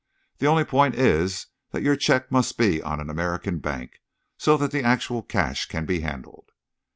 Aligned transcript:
The 0.39 0.47
only 0.47 0.63
point 0.63 0.95
is 0.95 1.45
that 1.69 1.83
your 1.83 1.95
cheque 1.95 2.31
must 2.31 2.57
be 2.57 2.81
on 2.81 2.99
an 2.99 3.07
American 3.07 3.59
bank, 3.59 3.99
so 4.35 4.57
that 4.57 4.71
the 4.71 4.81
actual 4.81 5.21
cash 5.21 5.67
can 5.67 5.85
be 5.85 5.99
handled." 5.99 6.49